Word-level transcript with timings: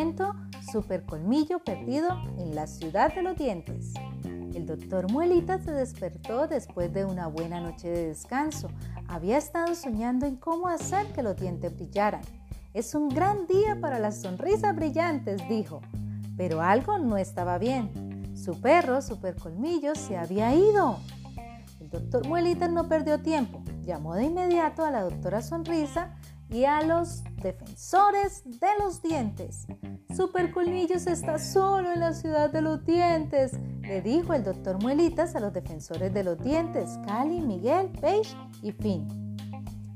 cuento 0.00 0.34
Super 0.72 1.04
Colmillo 1.04 1.58
Perdido 1.58 2.08
en 2.38 2.54
la 2.54 2.66
Ciudad 2.66 3.14
de 3.14 3.20
los 3.20 3.36
Dientes. 3.36 3.92
El 4.54 4.64
doctor 4.64 5.12
Muelita 5.12 5.58
se 5.58 5.72
despertó 5.72 6.48
después 6.48 6.90
de 6.94 7.04
una 7.04 7.26
buena 7.26 7.60
noche 7.60 7.90
de 7.90 8.06
descanso. 8.06 8.68
Había 9.08 9.36
estado 9.36 9.74
soñando 9.74 10.24
en 10.24 10.36
cómo 10.36 10.68
hacer 10.68 11.06
que 11.08 11.22
los 11.22 11.36
dientes 11.36 11.76
brillaran. 11.76 12.22
Es 12.72 12.94
un 12.94 13.10
gran 13.10 13.46
día 13.46 13.78
para 13.78 13.98
las 13.98 14.22
sonrisas 14.22 14.74
brillantes, 14.74 15.46
dijo. 15.50 15.82
Pero 16.34 16.62
algo 16.62 16.96
no 16.96 17.18
estaba 17.18 17.58
bien. 17.58 18.32
Su 18.34 18.58
perro, 18.58 19.02
Super 19.02 19.36
Colmillo, 19.36 19.94
se 19.94 20.16
había 20.16 20.54
ido. 20.54 20.96
El 21.78 21.90
doctor 21.90 22.26
Muelita 22.26 22.68
no 22.68 22.88
perdió 22.88 23.20
tiempo. 23.20 23.62
Llamó 23.82 24.14
de 24.14 24.24
inmediato 24.24 24.82
a 24.82 24.90
la 24.90 25.02
doctora 25.02 25.42
Sonrisa 25.42 26.16
y 26.50 26.64
a 26.64 26.82
los 26.82 27.22
defensores 27.36 28.42
de 28.44 28.68
los 28.80 29.00
dientes. 29.00 29.66
Super 30.14 30.50
Colmillos 30.52 31.06
está 31.06 31.38
solo 31.38 31.92
en 31.92 32.00
la 32.00 32.12
ciudad 32.12 32.50
de 32.50 32.60
los 32.60 32.84
dientes, 32.84 33.52
le 33.80 34.02
dijo 34.02 34.34
el 34.34 34.42
doctor 34.42 34.82
Muelitas 34.82 35.36
a 35.36 35.40
los 35.40 35.52
defensores 35.52 36.12
de 36.12 36.24
los 36.24 36.38
dientes, 36.42 36.98
Cali, 37.06 37.40
Miguel, 37.40 37.90
Paige 38.00 38.36
y 38.62 38.72
Finn. 38.72 39.36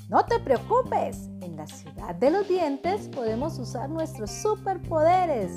No 0.09 0.24
te 0.24 0.38
preocupes, 0.38 1.28
en 1.40 1.56
la 1.56 1.66
ciudad 1.66 2.14
de 2.14 2.30
los 2.30 2.46
dientes 2.46 3.09
podemos 3.09 3.59
usar 3.59 3.90
nuestros 3.90 4.30
superpoderes, 4.30 5.50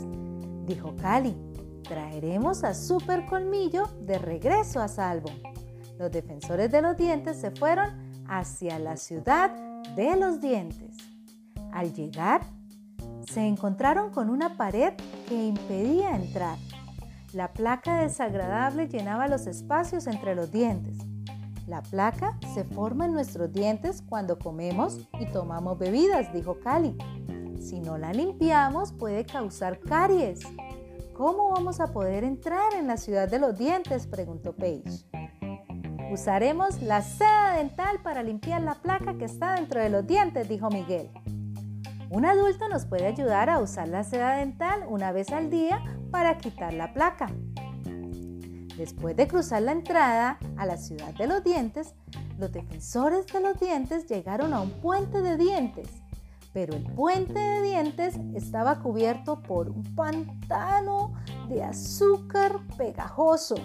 dijo 0.66 0.95
Cali. 0.95 1.35
Traeremos 1.83 2.63
a 2.63 2.73
Super 2.73 3.25
Colmillo 3.27 3.88
de 4.02 4.17
regreso 4.17 4.81
a 4.81 4.88
salvo. 4.88 5.29
Los 5.97 6.11
defensores 6.11 6.71
de 6.71 6.81
los 6.81 6.97
dientes 6.97 7.38
se 7.38 7.52
fueron 7.52 8.25
hacia 8.27 8.77
la 8.77 8.97
ciudad 8.97 9.66
de 9.97 10.15
los 10.15 10.39
dientes. 10.39 10.95
Al 11.73 11.91
llegar, 11.91 12.41
se 13.31 13.41
encontraron 13.41 14.11
con 14.11 14.30
una 14.30 14.55
pared 14.55 14.94
que 15.27 15.47
impedía 15.47 16.16
entrar. 16.16 16.58
La 17.33 17.52
placa 17.52 17.97
desagradable 17.97 18.88
llenaba 18.88 19.27
los 19.27 19.47
espacios 19.47 20.05
entre 20.05 20.35
los 20.35 20.52
dientes. 20.52 20.99
La 21.66 21.81
placa 21.81 22.38
se 22.53 22.63
forma 22.63 23.07
en 23.07 23.13
nuestros 23.13 23.52
dientes 23.52 24.03
cuando 24.07 24.38
comemos 24.38 24.99
y 25.19 25.25
tomamos 25.25 25.80
bebidas, 25.80 26.31
dijo 26.31 26.59
Cali. 26.59 26.95
Si 27.59 27.79
no 27.79 27.97
la 27.97 28.13
limpiamos 28.13 28.94
puede 28.94 29.25
causar 29.25 29.79
caries. 29.79 30.41
¿Cómo 31.16 31.50
vamos 31.50 31.79
a 31.79 31.88
poder 31.88 32.23
entrar 32.23 32.75
en 32.75 32.85
la 32.85 32.97
ciudad 32.97 33.27
de 33.27 33.39
los 33.39 33.57
dientes? 33.57 34.05
preguntó 34.05 34.53
Paige. 34.53 35.07
Usaremos 36.09 36.81
la 36.81 37.02
seda 37.02 37.58
dental 37.58 38.00
para 38.02 38.23
limpiar 38.23 38.61
la 38.61 38.75
placa 38.75 39.17
que 39.17 39.25
está 39.25 39.55
dentro 39.55 39.81
de 39.81 39.89
los 39.89 40.08
dientes, 40.08 40.47
dijo 40.47 40.69
Miguel. 40.69 41.09
Un 42.09 42.25
adulto 42.25 42.69
nos 42.69 42.86
puede 42.86 43.08
ayudar 43.08 43.50
a 43.50 43.59
usar 43.59 43.89
la 43.89 44.05
seda 44.05 44.38
dental 44.38 44.85
una 44.88 45.11
vez 45.11 45.31
al 45.31 45.50
día 45.50 45.83
para 46.09 46.38
quitar 46.38 46.73
la 46.73 46.94
placa. 46.94 47.28
Después 48.78 49.17
de 49.17 49.28
cruzar 49.28 49.63
la 49.63 49.73
entrada 49.73 50.38
a 50.55 50.66
la 50.66 50.78
ciudad 50.78 51.13
de 51.16 51.28
los 51.28 51.44
dientes, 51.44 51.94
los 52.38 52.53
defensores 52.53 53.25
de 53.28 53.41
los 53.41 53.59
dientes 53.59 54.08
llegaron 54.08 54.53
a 54.53 54.61
un 54.61 54.72
puente 54.72 55.22
de 55.22 55.35
dientes, 55.35 55.89
pero 56.53 56.73
el 56.73 56.83
puente 56.83 57.38
de 57.38 57.61
dientes 57.63 58.17
estaba 58.33 58.80
cubierto 58.80 59.41
por 59.41 59.69
un 59.69 59.83
pantano 59.95 61.16
de 61.50 61.63
azúcar 61.63 62.59
pegajoso. 62.78 63.55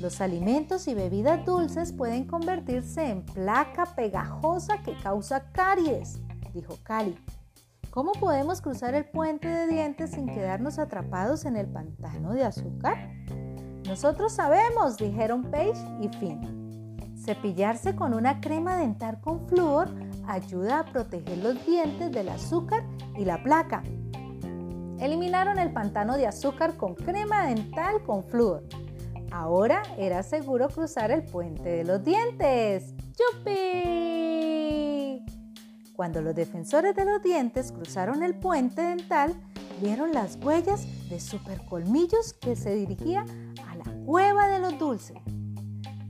Los 0.00 0.22
alimentos 0.22 0.88
y 0.88 0.94
bebidas 0.94 1.44
dulces 1.44 1.92
pueden 1.92 2.24
convertirse 2.24 3.10
en 3.10 3.22
placa 3.22 3.84
pegajosa 3.84 4.78
que 4.82 4.96
causa 4.96 5.52
caries, 5.52 6.18
dijo 6.54 6.78
Cali. 6.82 7.18
¿Cómo 7.90 8.12
podemos 8.12 8.62
cruzar 8.62 8.94
el 8.94 9.04
puente 9.04 9.46
de 9.46 9.66
dientes 9.66 10.12
sin 10.12 10.26
quedarnos 10.26 10.78
atrapados 10.78 11.44
en 11.44 11.58
el 11.58 11.66
pantano 11.66 12.32
de 12.32 12.44
azúcar? 12.44 13.12
Nosotros 13.86 14.32
sabemos, 14.32 14.96
dijeron 14.96 15.42
Paige 15.50 15.84
y 16.00 16.08
Finn. 16.16 17.18
Cepillarse 17.22 17.94
con 17.94 18.14
una 18.14 18.40
crema 18.40 18.78
dental 18.78 19.20
con 19.20 19.46
flúor 19.48 19.90
ayuda 20.26 20.78
a 20.78 20.84
proteger 20.86 21.36
los 21.38 21.66
dientes 21.66 22.10
del 22.10 22.30
azúcar 22.30 22.84
y 23.18 23.26
la 23.26 23.42
placa. 23.42 23.82
Eliminaron 24.98 25.58
el 25.58 25.74
pantano 25.74 26.16
de 26.16 26.26
azúcar 26.26 26.78
con 26.78 26.94
crema 26.94 27.48
dental 27.48 28.02
con 28.04 28.24
flúor. 28.24 28.64
Ahora 29.30 29.82
era 29.96 30.22
seguro 30.22 30.68
cruzar 30.68 31.10
el 31.10 31.22
puente 31.22 31.68
de 31.68 31.84
los 31.84 32.04
dientes. 32.04 32.94
¡Yupi! 33.44 35.24
Cuando 35.94 36.20
los 36.22 36.34
defensores 36.34 36.96
de 36.96 37.04
los 37.04 37.22
dientes 37.22 37.72
cruzaron 37.72 38.22
el 38.22 38.34
puente 38.34 38.82
dental, 38.82 39.34
vieron 39.80 40.12
las 40.12 40.36
huellas 40.36 40.86
de 41.08 41.20
supercolmillos 41.20 42.32
que 42.34 42.56
se 42.56 42.74
dirigía 42.74 43.24
a 43.68 43.76
la 43.76 43.84
cueva 44.04 44.48
de 44.48 44.58
los 44.58 44.78
dulces. 44.78 45.18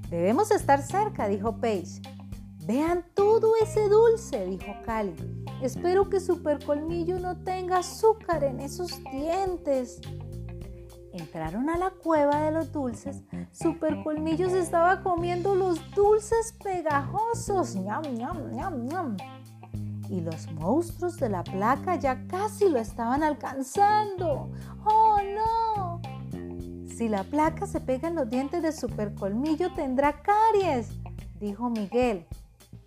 Debemos 0.09 0.51
estar 0.51 0.83
cerca, 0.83 1.29
dijo 1.29 1.57
Paige. 1.57 2.01
Vean 2.67 3.05
todo 3.15 3.53
ese 3.63 3.89
dulce, 3.89 4.47
dijo 4.47 4.77
Cali. 4.85 5.15
Espero 5.61 6.09
que 6.09 6.21
Supercolmillo 6.21 7.19
no 7.19 7.37
tenga 7.43 7.79
azúcar 7.79 8.45
en 8.45 8.61
esos 8.61 9.03
dientes. 9.11 10.01
Entraron 11.13 11.69
a 11.71 11.77
la 11.77 11.91
cueva 11.91 12.43
de 12.43 12.53
los 12.53 12.73
dulces. 12.73 13.23
Supercolmillos 13.53 14.53
estaba 14.53 15.03
comiendo 15.03 15.55
los 15.55 15.91
dulces 15.93 16.55
pegajosos. 16.63 17.75
¡Ñam, 17.77 18.03
ñam, 18.15 18.53
ñam, 18.53 18.85
ñam! 18.87 19.17
Y 20.09 20.21
los 20.21 20.51
monstruos 20.53 21.17
de 21.19 21.29
la 21.29 21.43
placa 21.43 21.97
ya 21.97 22.27
casi 22.27 22.69
lo 22.69 22.79
estaban 22.79 23.23
alcanzando. 23.23 24.51
¡Oh, 24.85 25.19
no! 25.35 26.01
Si 26.87 27.09
la 27.09 27.25
placa 27.25 27.67
se 27.67 27.81
pega 27.81 28.09
en 28.09 28.15
los 28.15 28.29
dientes 28.29 28.63
de 28.63 28.73
Supercolmillo 28.73 29.73
tendrá 29.75 30.21
caries, 30.23 30.91
dijo 31.41 31.71
Miguel. 31.71 32.27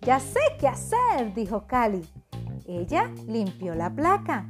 Ya 0.02 0.20
sé 0.20 0.38
qué 0.60 0.68
hacer, 0.68 1.34
dijo 1.34 1.66
Cali. 1.66 2.06
Ella 2.66 3.10
limpió 3.26 3.74
la 3.74 3.90
placa, 3.94 4.48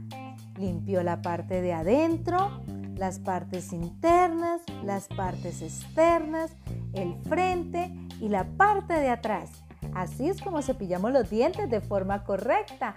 limpió 0.56 1.02
la 1.02 1.22
parte 1.22 1.62
de 1.62 1.72
adentro, 1.72 2.60
las 2.96 3.18
partes 3.18 3.72
internas, 3.72 4.62
las 4.84 5.08
partes 5.08 5.62
externas, 5.62 6.52
el 6.92 7.16
frente 7.28 7.92
y 8.20 8.28
la 8.28 8.44
parte 8.56 8.94
de 8.94 9.10
atrás. 9.10 9.50
Así 9.94 10.28
es 10.28 10.40
como 10.40 10.62
cepillamos 10.62 11.12
los 11.12 11.30
dientes 11.30 11.70
de 11.70 11.80
forma 11.80 12.24
correcta. 12.24 12.94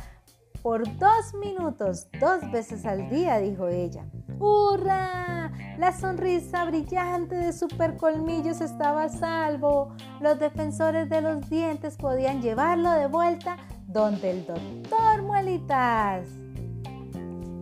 Por 0.61 0.83
dos 0.97 1.33
minutos, 1.39 2.07
dos 2.19 2.51
veces 2.51 2.85
al 2.85 3.09
día, 3.09 3.37
dijo 3.37 3.67
ella. 3.67 4.05
¡Hurra! 4.39 5.51
La 5.77 5.91
sonrisa 5.91 6.65
brillante 6.65 7.35
de 7.35 7.53
Super 7.53 7.95
Colmillos 7.97 8.61
estaba 8.61 9.03
a 9.03 9.09
salvo. 9.09 9.95
Los 10.19 10.39
defensores 10.39 11.09
de 11.09 11.21
los 11.21 11.49
dientes 11.49 11.95
podían 11.95 12.41
llevarlo 12.41 12.91
de 12.91 13.07
vuelta 13.07 13.57
donde 13.87 14.31
el 14.31 14.45
doctor 14.45 15.21
Muelitas. 15.23 16.46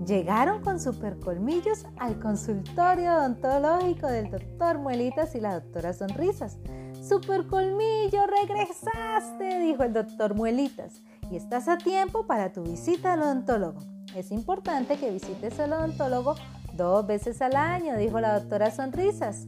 Llegaron 0.05 0.61
con 0.61 0.79
supercolmillos 0.79 1.87
al 1.97 2.19
consultorio 2.19 3.15
odontológico 3.15 4.05
del 4.05 4.29
doctor 4.29 4.77
Muelitas 4.77 5.33
y 5.33 5.39
la 5.39 5.59
doctora 5.59 5.93
Sonrisas. 5.93 6.59
Supercolmillo, 7.01 8.21
regresaste, 8.27 9.59
dijo 9.61 9.81
el 9.81 9.93
doctor 9.93 10.35
Muelitas, 10.35 11.01
y 11.31 11.37
estás 11.37 11.67
a 11.67 11.79
tiempo 11.79 12.27
para 12.27 12.53
tu 12.53 12.61
visita 12.61 13.13
al 13.13 13.23
odontólogo. 13.23 13.79
Es 14.15 14.31
importante 14.31 14.97
que 14.97 15.09
visites 15.09 15.59
al 15.59 15.73
odontólogo 15.73 16.35
dos 16.73 17.07
veces 17.07 17.41
al 17.41 17.55
año, 17.55 17.97
dijo 17.97 18.19
la 18.19 18.39
doctora 18.39 18.69
Sonrisas. 18.69 19.47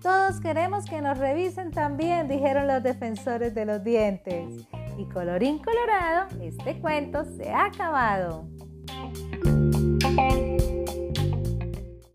Todos 0.00 0.38
queremos 0.40 0.84
que 0.84 1.02
nos 1.02 1.18
revisen 1.18 1.72
también, 1.72 2.28
dijeron 2.28 2.68
los 2.68 2.84
defensores 2.84 3.52
de 3.52 3.66
los 3.66 3.82
dientes. 3.82 4.64
Y 4.96 5.08
colorín 5.08 5.58
colorado, 5.58 6.28
este 6.40 6.80
cuento 6.80 7.24
se 7.24 7.50
ha 7.50 7.66
acabado. 7.66 8.48
Thank 10.18 10.48
you. 10.52 10.57